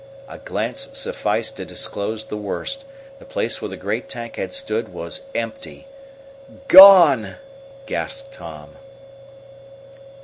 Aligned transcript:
A 0.27 0.39
glance 0.39 0.89
sufficed 0.93 1.57
to 1.57 1.63
disclose 1.63 2.25
the 2.25 2.35
worst. 2.35 2.85
The 3.19 3.25
place 3.25 3.61
where 3.61 3.69
the 3.69 3.77
great 3.77 4.09
tank 4.09 4.37
had 4.37 4.51
stood 4.51 4.89
was 4.89 5.21
empty. 5.35 5.85
"Gone!" 6.67 7.35
gasped 7.85 8.33
Tom. 8.33 8.77